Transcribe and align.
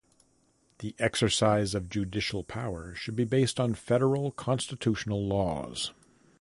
The 0.79 0.95
exercise 0.97 1.75
of 1.75 1.87
judicial 1.87 2.43
power 2.43 2.95
should 2.95 3.15
be 3.15 3.23
based 3.23 3.59
on 3.59 3.75
federal 3.75 4.31
constitutional 4.31 5.27
laws. 5.27 5.91